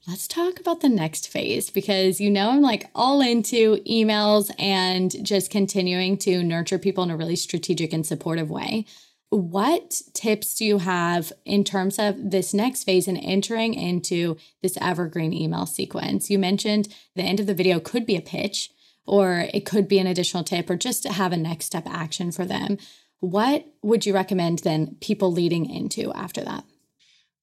[0.07, 5.13] Let's talk about the next phase because you know I'm like all into emails and
[5.25, 8.85] just continuing to nurture people in a really strategic and supportive way.
[9.29, 14.77] What tips do you have in terms of this next phase and entering into this
[14.79, 16.29] evergreen email sequence?
[16.29, 18.71] You mentioned the end of the video could be a pitch,
[19.05, 22.31] or it could be an additional tip, or just to have a next step action
[22.31, 22.77] for them.
[23.19, 26.63] What would you recommend then people leading into after that?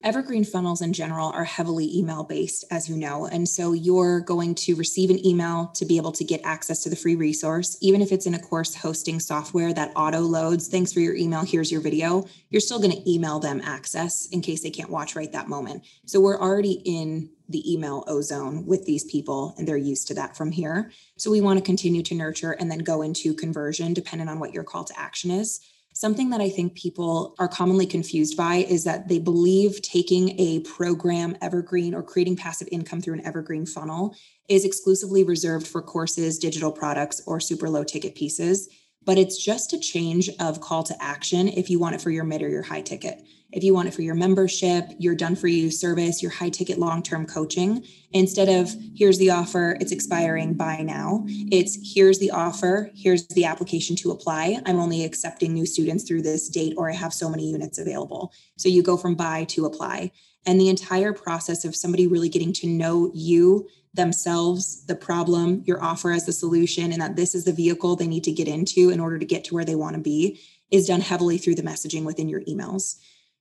[0.03, 3.25] Evergreen funnels in general are heavily email based, as you know.
[3.25, 6.89] And so you're going to receive an email to be able to get access to
[6.89, 7.75] the free resource.
[7.81, 11.41] Even if it's in a course hosting software that auto loads, thanks for your email,
[11.41, 15.15] here's your video, you're still going to email them access in case they can't watch
[15.15, 15.83] right that moment.
[16.05, 20.37] So we're already in the email ozone with these people and they're used to that
[20.37, 20.91] from here.
[21.17, 24.53] So we want to continue to nurture and then go into conversion depending on what
[24.53, 25.61] your call to action is.
[25.97, 30.59] Something that I think people are commonly confused by is that they believe taking a
[30.59, 34.13] program evergreen or creating passive income through an evergreen funnel
[34.49, 38.67] is exclusively reserved for courses, digital products, or super low ticket pieces.
[39.05, 42.25] But it's just a change of call to action if you want it for your
[42.25, 43.21] mid or your high ticket
[43.55, 46.77] if you want it for your membership, your done for you service, your high ticket
[46.77, 52.31] long term coaching, instead of here's the offer, it's expiring, buy now, it's here's the
[52.31, 54.59] offer, here's the application to apply.
[54.65, 58.33] I'm only accepting new students through this date, or I have so many units available.
[58.57, 60.11] So you go from buy to apply.
[60.45, 65.81] And the entire process of somebody really getting to know you, themselves, the problem, your
[65.81, 68.89] offer as the solution, and that this is the vehicle they need to get into
[68.89, 70.41] in order to get to where they want to be
[70.71, 72.95] is done heavily through the messaging within your emails.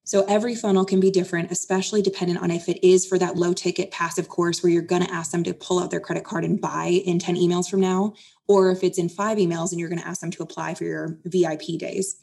[0.07, 3.55] So every funnel can be different, especially dependent on if it is for that low
[3.55, 6.45] ticket passive course where you're going to ask them to pull out their credit card
[6.45, 8.13] and buy in 10 emails from now,
[8.47, 10.85] or if it's in five emails and you're going to ask them to apply for
[10.85, 12.21] your VIP days.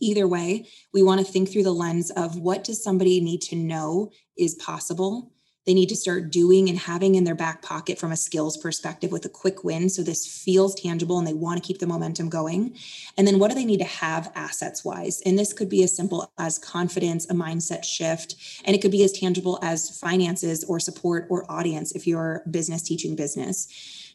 [0.00, 3.54] Either way, we want to think through the lens of what does somebody need to
[3.54, 5.32] know is possible
[5.66, 9.12] they need to start doing and having in their back pocket from a skills perspective
[9.12, 9.88] with a quick win.
[9.88, 12.76] So this feels tangible and they want to keep the momentum going.
[13.16, 15.20] And then what do they need to have assets wise?
[15.26, 19.04] And this could be as simple as confidence, a mindset shift, and it could be
[19.04, 23.68] as tangible as finances or support or audience if you're business teaching business.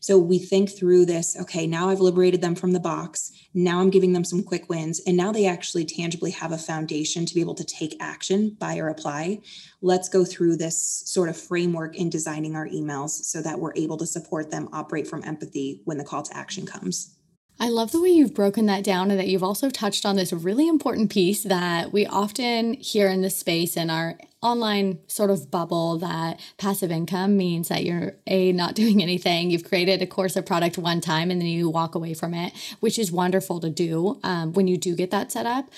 [0.05, 3.31] So we think through this okay, now I've liberated them from the box.
[3.55, 5.01] Now I'm giving them some quick wins.
[5.07, 8.77] And now they actually tangibly have a foundation to be able to take action, buy
[8.77, 9.39] or apply.
[9.81, 13.97] Let's go through this sort of framework in designing our emails so that we're able
[13.97, 17.14] to support them operate from empathy when the call to action comes.
[17.57, 20.33] I love the way you've broken that down and that you've also touched on this
[20.33, 25.49] really important piece that we often hear in this space in our online sort of
[25.49, 29.51] bubble that passive income means that you're a not doing anything.
[29.51, 32.53] You've created a course or product one time and then you walk away from it
[32.81, 35.69] which is wonderful to do um, when you do get that set up.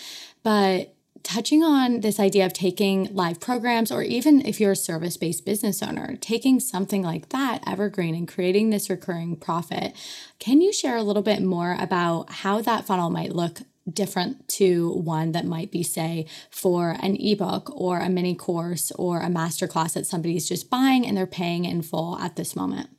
[0.42, 5.18] But touching on this idea of taking live programs, or even if you're a service
[5.18, 9.96] based business owner, taking something like that, evergreen, and creating this recurring profit,
[10.40, 13.60] can you share a little bit more about how that funnel might look?
[13.90, 19.22] different to one that might be say for an ebook or a mini course or
[19.22, 22.90] a masterclass that somebody's just buying and they're paying in full at this moment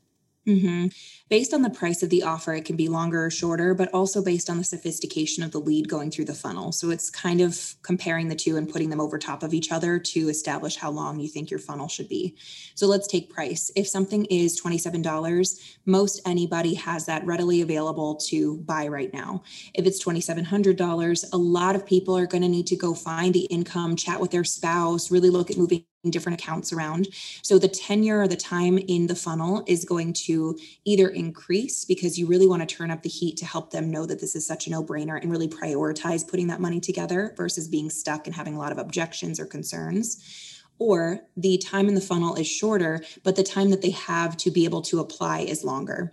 [0.48, 0.86] Mm-hmm.
[1.28, 4.24] Based on the price of the offer, it can be longer or shorter, but also
[4.24, 6.72] based on the sophistication of the lead going through the funnel.
[6.72, 9.98] So it's kind of comparing the two and putting them over top of each other
[9.98, 12.34] to establish how long you think your funnel should be.
[12.74, 13.70] So let's take price.
[13.76, 19.42] If something is $27, most anybody has that readily available to buy right now.
[19.74, 23.44] If it's $2,700, a lot of people are going to need to go find the
[23.46, 27.08] income, chat with their spouse, really look at moving different accounts around.
[27.42, 32.18] So the tenure or the time in the funnel is going to either increase because
[32.18, 34.46] you really want to turn up the heat to help them know that this is
[34.46, 38.36] such a no brainer and really prioritize putting that money together versus being stuck and
[38.36, 40.54] having a lot of objections or concerns.
[40.80, 44.52] Or the time in the funnel is shorter, but the time that they have to
[44.52, 46.12] be able to apply is longer.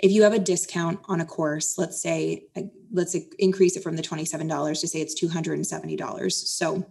[0.00, 2.46] If you have a discount on a course, let's say,
[2.90, 6.32] let's increase it from the $27 to say it's $270.
[6.32, 6.84] So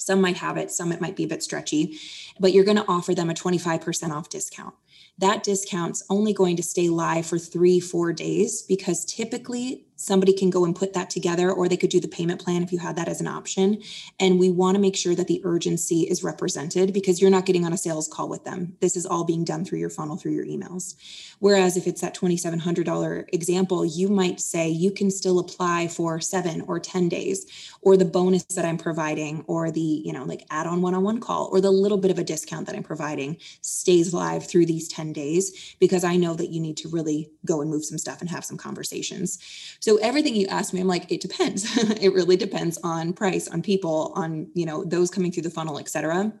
[0.00, 1.98] some might have it, some it might be a bit stretchy,
[2.38, 4.74] but you're going to offer them a 25% off discount.
[5.18, 10.48] That discount's only going to stay live for three, four days because typically somebody can
[10.48, 12.96] go and put that together or they could do the payment plan if you had
[12.96, 13.82] that as an option.
[14.18, 17.66] And we want to make sure that the urgency is represented because you're not getting
[17.66, 18.76] on a sales call with them.
[18.80, 20.94] This is all being done through your funnel through your emails.
[21.38, 26.62] Whereas if it's that $2700 example you might say you can still apply for 7
[26.62, 27.46] or 10 days
[27.82, 31.60] or the bonus that I'm providing or the you know like add-on one-on-one call or
[31.60, 35.76] the little bit of a discount that I'm providing stays live through these 10 days
[35.78, 38.44] because I know that you need to really go and move some stuff and have
[38.44, 39.38] some conversations.
[39.80, 43.48] So so everything you ask me i'm like it depends it really depends on price
[43.48, 46.32] on people on you know those coming through the funnel et cetera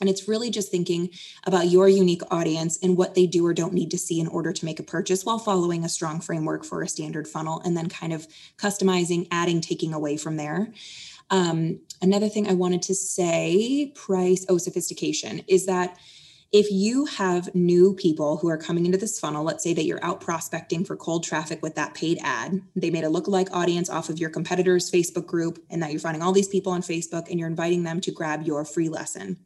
[0.00, 1.10] and it's really just thinking
[1.44, 4.52] about your unique audience and what they do or don't need to see in order
[4.52, 7.88] to make a purchase while following a strong framework for a standard funnel and then
[7.88, 8.26] kind of
[8.56, 10.72] customizing, adding, taking away from there.
[11.30, 15.96] Um, another thing I wanted to say price, oh, sophistication is that
[16.54, 20.02] if you have new people who are coming into this funnel, let's say that you're
[20.04, 24.08] out prospecting for cold traffic with that paid ad, they made a lookalike audience off
[24.08, 27.40] of your competitor's Facebook group, and now you're finding all these people on Facebook and
[27.40, 29.36] you're inviting them to grab your free lesson.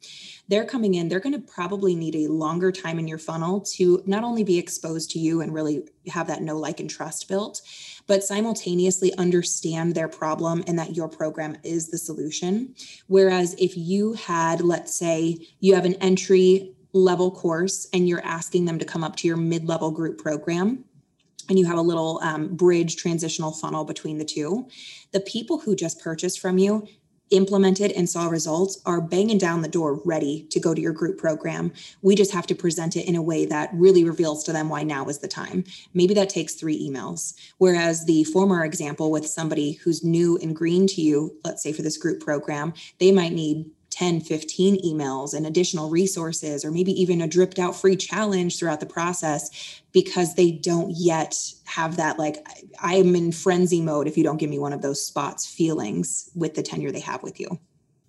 [0.48, 4.02] They're coming in, they're going to probably need a longer time in your funnel to
[4.04, 7.62] not only be exposed to you and really have that know, like, and trust built,
[8.06, 12.74] but simultaneously understand their problem and that your program is the solution.
[13.06, 18.64] Whereas if you had, let's say, you have an entry level course and you're asking
[18.64, 20.84] them to come up to your mid level group program,
[21.48, 24.68] and you have a little um, bridge transitional funnel between the two,
[25.12, 26.86] the people who just purchased from you
[27.30, 31.18] implemented and saw results are banging down the door ready to go to your group
[31.18, 31.72] program.
[32.02, 34.82] We just have to present it in a way that really reveals to them why
[34.82, 35.64] now is the time.
[35.94, 37.34] Maybe that takes three emails.
[37.58, 41.82] Whereas the former example with somebody who's new and green to you, let's say for
[41.82, 47.20] this group program, they might need 10, 15 emails and additional resources, or maybe even
[47.20, 52.46] a dripped out free challenge throughout the process because they don't yet have that, like,
[52.80, 56.30] I am in frenzy mode if you don't give me one of those spots feelings
[56.36, 57.58] with the tenure they have with you.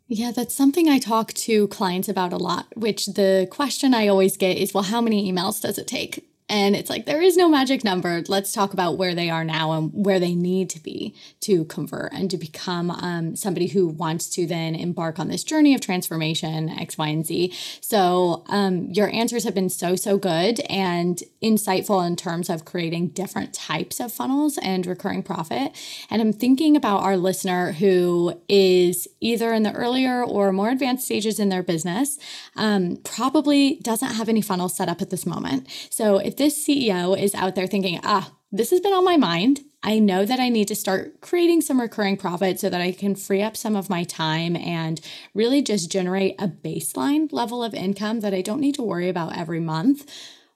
[0.08, 4.38] Yeah, that's something I talk to clients about a lot, which the question I always
[4.38, 6.29] get is, well, how many emails does it take?
[6.50, 8.24] And it's like, there is no magic number.
[8.28, 12.12] Let's talk about where they are now and where they need to be to convert
[12.12, 16.70] and to become um, somebody who wants to then embark on this journey of transformation,
[16.70, 17.54] X, Y, and Z.
[17.82, 23.10] So, um, your answers have been so, so good and insightful in terms of creating
[23.10, 25.76] different types of funnels and recurring profit.
[26.10, 31.06] And I'm thinking about our listener who is either in the earlier or more advanced
[31.06, 32.18] stages in their business,
[32.56, 35.68] um, probably doesn't have any funnels set up at this moment.
[35.92, 39.60] So, if this CEO is out there thinking, ah, this has been on my mind.
[39.84, 43.14] I know that I need to start creating some recurring profit so that I can
[43.14, 45.02] free up some of my time and
[45.34, 49.38] really just generate a baseline level of income that I don't need to worry about
[49.38, 50.10] every month.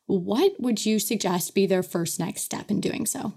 [0.05, 3.33] What would you suggest be their first next step in doing so?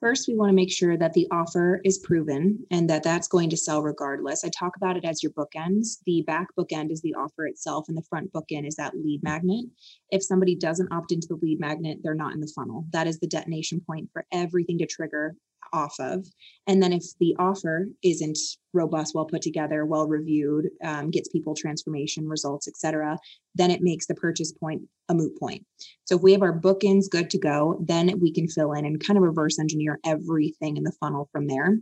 [0.00, 3.50] First, we want to make sure that the offer is proven and that that's going
[3.50, 4.46] to sell regardless.
[4.46, 5.98] I talk about it as your bookends.
[6.06, 9.66] The back bookend is the offer itself, and the front bookend is that lead magnet.
[10.10, 12.86] If somebody doesn't opt into the lead magnet, they're not in the funnel.
[12.92, 15.36] That is the detonation point for everything to trigger
[15.72, 16.26] off of.
[16.66, 18.38] And then if the offer isn't
[18.72, 23.18] robust, well put together, well reviewed, um, gets people transformation results, etc.,
[23.54, 25.64] then it makes the purchase point a moot point.
[26.04, 29.04] So if we have our bookends good to go, then we can fill in and
[29.04, 31.78] kind of reverse engineer everything in the funnel from there.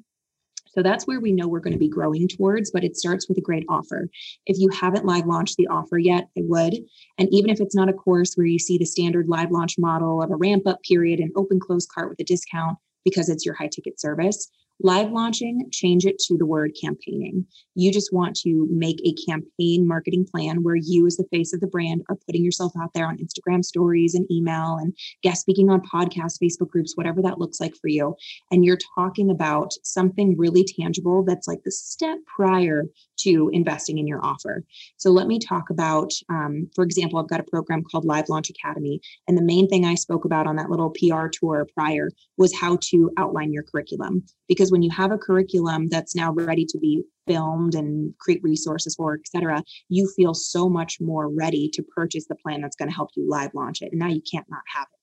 [0.73, 3.39] So that's where we know we're going to be growing towards, but it starts with
[3.39, 4.09] a great offer.
[4.47, 6.75] If you haven't live launched the offer yet, I would.
[7.19, 10.23] And even if it's not a course where you see the standard live launch model
[10.23, 13.55] of a ramp up period and open close cart with a discount, because it's your
[13.55, 14.51] high ticket service.
[14.81, 17.45] Live launching, change it to the word campaigning.
[17.75, 21.59] You just want to make a campaign marketing plan where you, as the face of
[21.59, 25.69] the brand, are putting yourself out there on Instagram stories and email and guest speaking
[25.69, 28.15] on podcasts, Facebook groups, whatever that looks like for you.
[28.53, 32.85] And you're talking about something really tangible that's like the step prior
[33.19, 34.65] to investing in your offer.
[34.97, 38.51] So let me talk about, um, for example, I've got a program called Live Launch
[38.51, 39.01] Academy.
[39.27, 42.79] And the main thing I spoke about on that little PR tour prior was how
[42.83, 44.25] to outline your curriculum.
[44.49, 48.95] Because when you have a curriculum that's now ready to be filmed and create resources
[48.95, 52.89] for, et cetera, you feel so much more ready to purchase the plan that's going
[52.89, 53.93] to help you live launch it.
[53.93, 54.98] And now you can't not have it.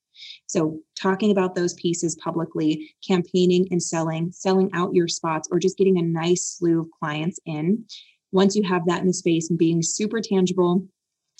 [0.46, 5.78] So, talking about those pieces publicly, campaigning and selling, selling out your spots, or just
[5.78, 7.84] getting a nice slew of clients in.
[8.32, 10.86] Once you have that in the space and being super tangible,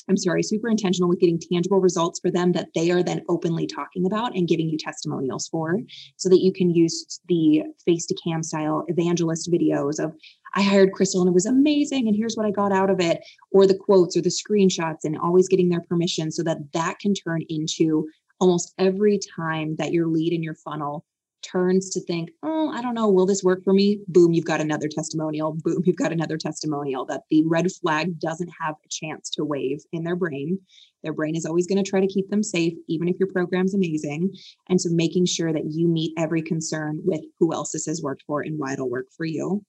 [0.09, 3.67] I'm sorry, super intentional with getting tangible results for them that they are then openly
[3.67, 5.81] talking about and giving you testimonials for
[6.17, 10.15] so that you can use the face to cam style evangelist videos of,
[10.55, 12.07] I hired Crystal and it was amazing.
[12.07, 15.19] And here's what I got out of it, or the quotes or the screenshots, and
[15.19, 18.09] always getting their permission so that that can turn into
[18.41, 21.05] almost every time that your lead in your funnel
[21.43, 24.01] turns to think, oh, I don't know, will this work for me?
[24.09, 25.57] Boom, you've got another testimonial.
[25.63, 29.79] Boom, you've got another testimonial that the red flag doesn't have a chance to wave
[29.93, 30.59] in their brain.
[31.03, 33.75] Their brain is always going to try to keep them safe, even if your program's
[33.75, 34.35] amazing.
[34.69, 38.25] And so making sure that you meet every concern with who else this has worked
[38.27, 39.65] for and why it'll work for you.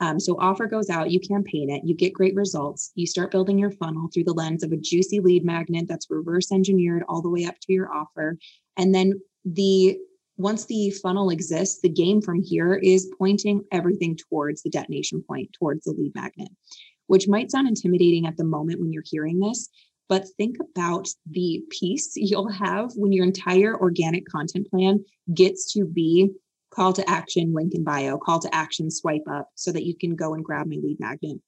[0.00, 2.90] Um, so offer goes out, you campaign it, you get great results.
[2.94, 6.50] You start building your funnel through the lens of a juicy lead magnet that's reverse
[6.50, 8.36] engineered all the way up to your offer.
[8.76, 9.98] And then the
[10.36, 15.50] once the funnel exists, the game from here is pointing everything towards the detonation point,
[15.56, 16.48] towards the lead magnet,
[17.06, 19.68] which might sound intimidating at the moment when you're hearing this.
[20.08, 25.84] But think about the peace you'll have when your entire organic content plan gets to
[25.84, 26.30] be
[26.74, 30.16] call to action, link in bio, call to action, swipe up so that you can
[30.16, 31.38] go and grab my lead magnet.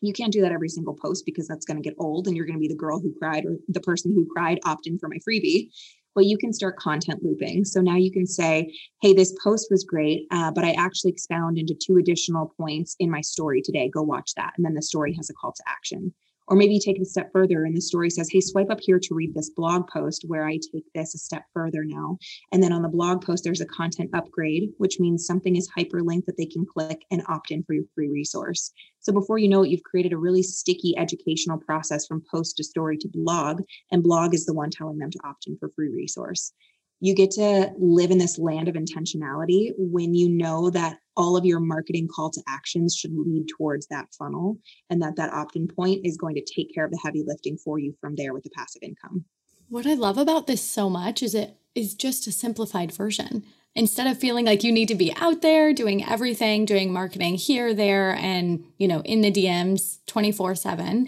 [0.00, 2.46] You can't do that every single post because that's going to get old and you're
[2.46, 5.08] going to be the girl who cried or the person who cried opt in for
[5.08, 5.70] my freebie.
[6.14, 7.64] But you can start content looping.
[7.64, 11.58] So now you can say, hey, this post was great, uh, but I actually expound
[11.58, 13.88] into two additional points in my story today.
[13.88, 14.52] Go watch that.
[14.56, 16.12] And then the story has a call to action.
[16.48, 18.80] Or maybe you take it a step further and the story says, hey, swipe up
[18.80, 22.18] here to read this blog post where I take this a step further now.
[22.52, 26.24] And then on the blog post, there's a content upgrade, which means something is hyperlinked
[26.26, 28.72] that they can click and opt in for your free resource.
[29.00, 32.64] So before you know it, you've created a really sticky educational process from post to
[32.64, 33.62] story to blog.
[33.92, 36.52] And blog is the one telling them to opt in for free resource
[37.00, 41.44] you get to live in this land of intentionality when you know that all of
[41.44, 44.56] your marketing call to actions should lead towards that funnel
[44.88, 47.78] and that that opt-in point is going to take care of the heavy lifting for
[47.78, 49.24] you from there with the passive income.
[49.68, 53.44] What i love about this so much is it is just a simplified version.
[53.74, 57.74] Instead of feeling like you need to be out there doing everything doing marketing here
[57.74, 61.06] there and you know in the dms 24 7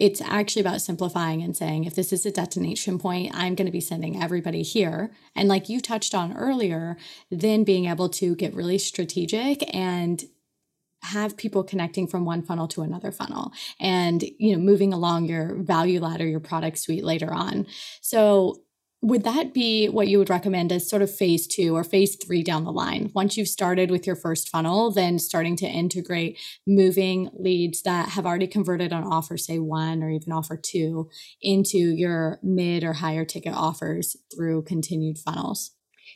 [0.00, 3.72] it's actually about simplifying and saying, if this is a detonation point, I'm going to
[3.72, 5.12] be sending everybody here.
[5.36, 6.96] And like you touched on earlier,
[7.30, 10.24] then being able to get really strategic and
[11.02, 15.54] have people connecting from one funnel to another funnel and you know moving along your
[15.54, 17.66] value ladder your product suite later on
[18.02, 18.60] so
[19.02, 22.42] would that be what you would recommend as sort of phase two or phase three
[22.42, 23.10] down the line?
[23.14, 28.26] Once you've started with your first funnel, then starting to integrate moving leads that have
[28.26, 31.08] already converted on offer, say one or even offer two,
[31.40, 35.70] into your mid or higher ticket offers through continued funnels?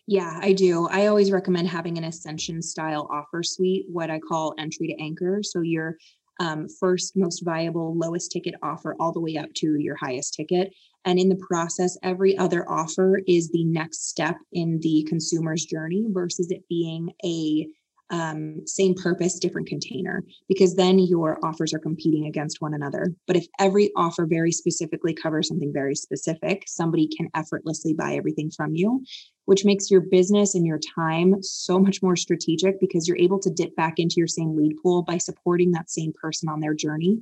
[0.07, 0.87] Yeah, I do.
[0.89, 5.41] I always recommend having an ascension style offer suite, what I call entry to anchor.
[5.43, 5.97] So your
[6.41, 10.75] um, first most viable, lowest ticket offer, all the way up to your highest ticket.
[11.05, 16.07] And in the process, every other offer is the next step in the consumer's journey
[16.11, 17.67] versus it being a
[18.11, 23.15] um, same purpose, different container, because then your offers are competing against one another.
[23.27, 28.51] But if every offer very specifically covers something very specific, somebody can effortlessly buy everything
[28.51, 29.03] from you,
[29.47, 33.51] which makes your business and your time so much more strategic because you're able to
[33.51, 37.19] dip back into your same lead pool by supporting that same person on their journey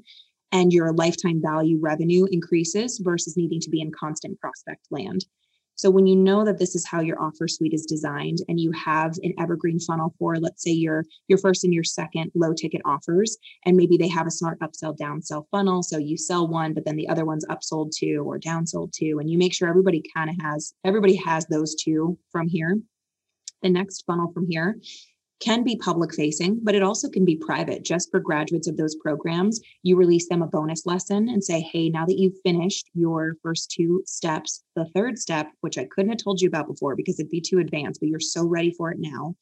[0.53, 5.25] and your lifetime value revenue increases versus needing to be in constant prospect land.
[5.75, 8.71] So when you know that this is how your offer suite is designed and you
[8.73, 12.83] have an evergreen funnel for let's say your your first and your second low ticket
[12.85, 16.85] offers and maybe they have a smart upsell downsell funnel so you sell one but
[16.85, 20.31] then the other one's upsold to or downsold to and you make sure everybody kind
[20.31, 22.79] of has everybody has those two from here.
[23.63, 24.77] The next funnel from here
[25.43, 27.85] can be public facing, but it also can be private.
[27.85, 31.89] Just for graduates of those programs, you release them a bonus lesson and say, hey,
[31.89, 36.23] now that you've finished your first two steps, the third step, which I couldn't have
[36.23, 38.99] told you about before because it'd be too advanced, but you're so ready for it
[39.01, 39.35] now.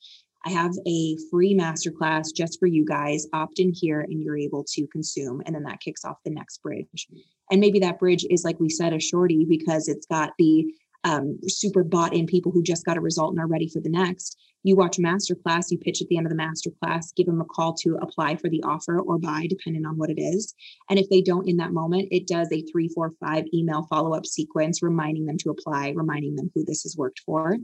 [0.46, 3.26] I have a free masterclass just for you guys.
[3.34, 5.42] Opt in here and you're able to consume.
[5.44, 7.08] And then that kicks off the next bridge.
[7.50, 10.64] And maybe that bridge is, like we said, a shorty because it's got the
[11.04, 13.90] um, super bought in people who just got a result and are ready for the
[13.90, 17.12] next you watch a master class, you pitch at the end of the master class,
[17.12, 20.20] give them a call to apply for the offer or buy, depending on what it
[20.20, 20.54] is.
[20.88, 24.14] And if they don't in that moment, it does a three, four, five email follow
[24.14, 27.56] up sequence reminding them to apply, reminding them who this has worked for.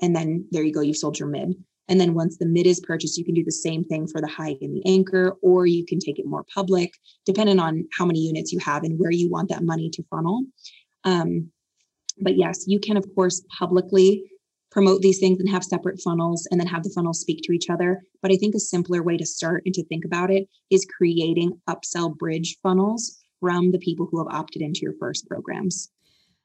[0.00, 1.54] And then there you go, you've sold your mid.
[1.88, 4.28] And then once the mid is purchased, you can do the same thing for the
[4.28, 6.94] high and the anchor, or you can take it more public,
[7.26, 10.44] depending on how many units you have and where you want that money to funnel.
[11.04, 11.50] Um,
[12.20, 14.24] but yes, you can, of course, publicly
[14.70, 17.68] promote these things and have separate funnels and then have the funnels speak to each
[17.68, 18.02] other.
[18.22, 21.60] But I think a simpler way to start and to think about it is creating
[21.68, 25.90] upsell bridge funnels from the people who have opted into your first programs.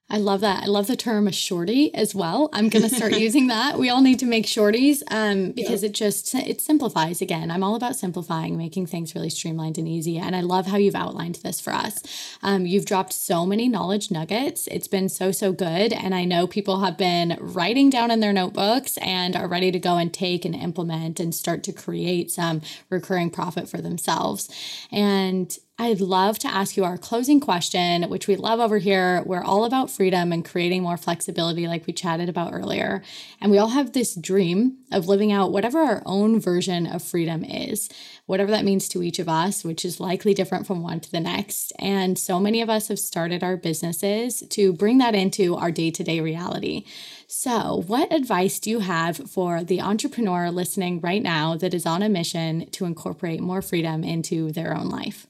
[0.07, 0.63] I love that.
[0.63, 2.49] I love the term a shorty as well.
[2.53, 3.79] I'm going to start using that.
[3.79, 7.49] We all need to make shorties um, because it just it simplifies again.
[7.49, 10.19] I'm all about simplifying, making things really streamlined and easy.
[10.19, 12.03] And I love how you've outlined this for us.
[12.43, 14.67] Um, you've dropped so many knowledge nuggets.
[14.67, 18.33] It's been so so good, and I know people have been writing down in their
[18.33, 22.61] notebooks and are ready to go and take and implement and start to create some
[22.91, 24.49] recurring profit for themselves.
[24.91, 29.21] And I'd love to ask you our closing question, which we love over here.
[29.25, 33.03] We're all about freedom and creating more flexibility, like we chatted about earlier.
[33.41, 37.43] And we all have this dream of living out whatever our own version of freedom
[37.43, 37.89] is,
[38.25, 41.19] whatever that means to each of us, which is likely different from one to the
[41.19, 41.73] next.
[41.77, 45.91] And so many of us have started our businesses to bring that into our day
[45.91, 46.85] to day reality.
[47.27, 52.01] So, what advice do you have for the entrepreneur listening right now that is on
[52.01, 55.27] a mission to incorporate more freedom into their own life?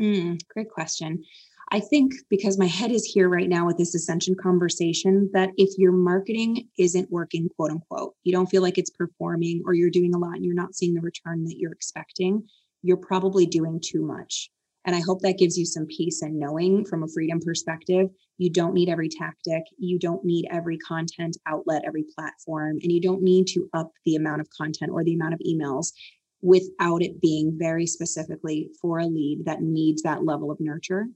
[0.00, 1.24] Mm, great question.
[1.70, 5.76] I think because my head is here right now with this ascension conversation, that if
[5.76, 10.14] your marketing isn't working, quote unquote, you don't feel like it's performing or you're doing
[10.14, 12.42] a lot and you're not seeing the return that you're expecting,
[12.82, 14.50] you're probably doing too much.
[14.86, 18.08] And I hope that gives you some peace and knowing from a freedom perspective.
[18.38, 23.00] You don't need every tactic, you don't need every content outlet, every platform, and you
[23.00, 25.88] don't need to up the amount of content or the amount of emails
[26.42, 31.08] without it being very specifically for a lead that needs that level of nurture.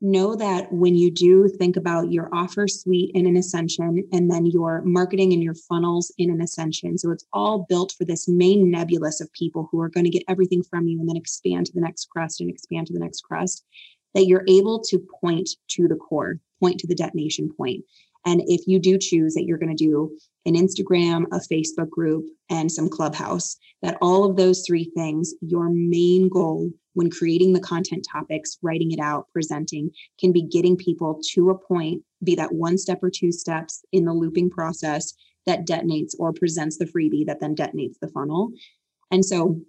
[0.00, 4.44] Know that when you do think about your offer suite in an ascension and then
[4.44, 6.98] your marketing and your funnels in an ascension.
[6.98, 10.24] So it's all built for this main nebulous of people who are going to get
[10.28, 13.22] everything from you and then expand to the next crust and expand to the next
[13.22, 13.64] crust,
[14.14, 17.84] that you're able to point to the core, point to the detonation point.
[18.26, 20.16] And if you do choose that you're going to do
[20.46, 25.70] an Instagram, a Facebook group, and some Clubhouse, that all of those three things, your
[25.70, 31.20] main goal when creating the content topics, writing it out, presenting, can be getting people
[31.32, 35.14] to a point, be that one step or two steps in the looping process
[35.46, 38.50] that detonates or presents the freebie that then detonates the funnel.
[39.10, 39.60] And so,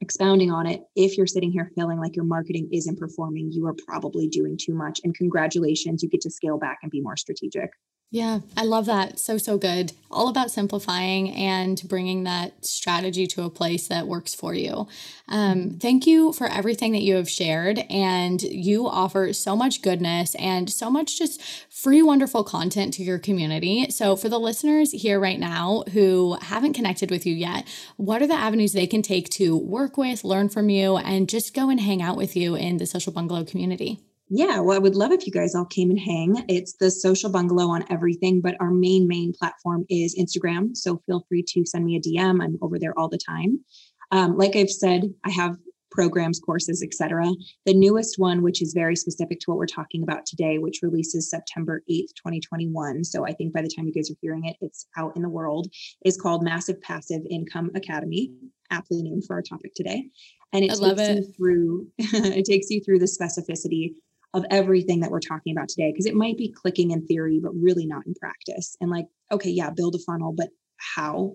[0.00, 3.74] expounding on it, if you're sitting here feeling like your marketing isn't performing, you are
[3.86, 5.00] probably doing too much.
[5.02, 7.70] And congratulations, you get to scale back and be more strategic.
[8.10, 9.18] Yeah, I love that.
[9.18, 9.92] So, so good.
[10.10, 14.88] All about simplifying and bringing that strategy to a place that works for you.
[15.28, 17.80] Um, thank you for everything that you have shared.
[17.90, 23.18] And you offer so much goodness and so much just free, wonderful content to your
[23.18, 23.90] community.
[23.90, 28.26] So, for the listeners here right now who haven't connected with you yet, what are
[28.26, 31.78] the avenues they can take to work with, learn from you, and just go and
[31.78, 34.00] hang out with you in the Social Bungalow community?
[34.30, 36.44] Yeah, well, I would love if you guys all came and hang.
[36.48, 40.76] It's the social bungalow on everything, but our main, main platform is Instagram.
[40.76, 42.42] So feel free to send me a DM.
[42.42, 43.60] I'm over there all the time.
[44.10, 45.56] Um, like I've said, I have
[45.90, 47.26] programs, courses, etc.
[47.64, 51.30] The newest one, which is very specific to what we're talking about today, which releases
[51.30, 53.04] September 8th, 2021.
[53.04, 55.28] So I think by the time you guys are hearing it, it's out in the
[55.28, 55.68] world,
[56.04, 58.32] is called Massive Passive Income Academy,
[58.70, 60.08] aptly named for our topic today.
[60.52, 63.94] And it I takes you through it takes you through the specificity
[64.34, 67.52] of everything that we're talking about today because it might be clicking in theory but
[67.54, 68.76] really not in practice.
[68.80, 70.48] And like okay yeah build a funnel but
[70.96, 71.34] how?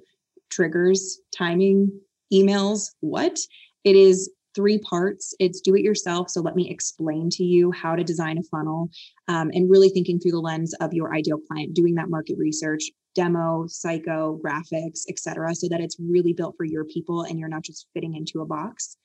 [0.49, 1.91] Triggers timing
[2.31, 3.37] emails what?
[3.83, 5.33] It is three parts.
[5.39, 8.89] It's do it yourself so let me explain to you how to design a funnel
[9.27, 12.83] um, and really thinking through the lens of your ideal client doing that market research
[13.15, 17.61] demo psycho graphics etc so that it's really built for your people and you're not
[17.61, 18.97] just fitting into a box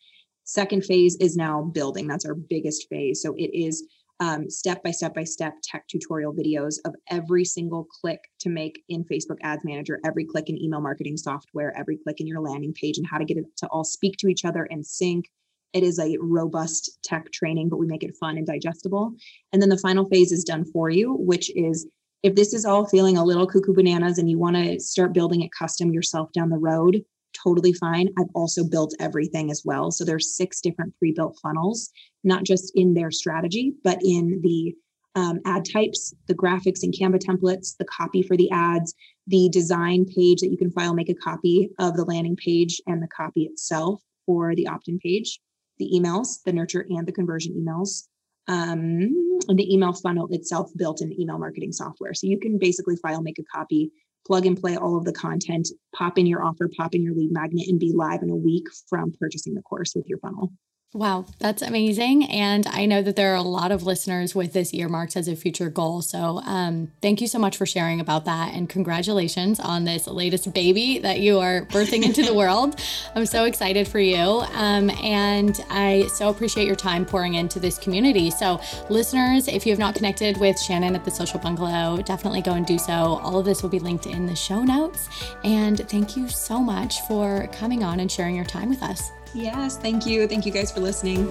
[0.48, 2.06] Second phase is now building.
[2.06, 3.20] That's our biggest phase.
[3.20, 3.86] So it is
[4.18, 8.82] um, step by step by step tech tutorial videos of every single click to make
[8.88, 12.72] in Facebook Ads Manager, every click in email marketing software, every click in your landing
[12.72, 15.26] page, and how to get it to all speak to each other and sync.
[15.74, 19.12] It is a robust tech training, but we make it fun and digestible.
[19.52, 21.86] And then the final phase is done for you, which is
[22.22, 25.42] if this is all feeling a little cuckoo bananas and you want to start building
[25.42, 28.08] it custom yourself down the road, totally fine.
[28.18, 29.90] I've also built everything as well.
[29.90, 31.90] So there's six different pre-built funnels,
[32.24, 34.74] not just in their strategy, but in the
[35.14, 38.94] um, ad types, the graphics and Canva templates, the copy for the ads,
[39.26, 43.02] the design page that you can file, make a copy of the landing page and
[43.02, 45.40] the copy itself for the opt-in page,
[45.78, 48.04] the emails, the nurture and the conversion emails,
[48.46, 52.14] um, and the email funnel itself built in email marketing software.
[52.14, 53.90] So you can basically file, make a copy,
[54.26, 57.32] plug and play all of the content, pop in your offer, pop in your lead
[57.32, 60.52] magnet, and be live in a week from purchasing the course with your funnel.
[60.94, 62.24] Wow, that's amazing.
[62.30, 65.36] And I know that there are a lot of listeners with this earmarked as a
[65.36, 66.00] future goal.
[66.00, 68.54] So um, thank you so much for sharing about that.
[68.54, 72.80] And congratulations on this latest baby that you are birthing into the world.
[73.14, 74.16] I'm so excited for you.
[74.16, 78.30] Um, and I so appreciate your time pouring into this community.
[78.30, 78.58] So,
[78.88, 82.64] listeners, if you have not connected with Shannon at the Social Bungalow, definitely go and
[82.64, 82.92] do so.
[82.92, 85.10] All of this will be linked in the show notes.
[85.44, 89.10] And thank you so much for coming on and sharing your time with us.
[89.34, 90.26] Yes, thank you.
[90.26, 91.26] Thank you guys for listening.